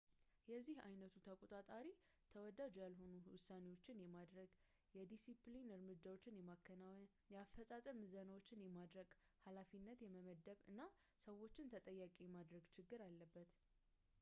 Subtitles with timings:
[0.51, 1.83] የዚህ ዓይነቱ ተቆጣጣሪ
[2.33, 4.49] ተወዳጅ ያልሆኑ ውሳኔዎችን የማድረግ፣
[4.99, 9.07] የዲሲፕሊን እርምጃዎችን የማከናወን፣ የአፈፃፀም ምዘናዎችን የማድረግ፣
[9.45, 10.81] ኃላፊነትን የመመደብ እና
[11.27, 13.53] ሰዎችን ተጠያቂ የማድረግ ችግር አለበት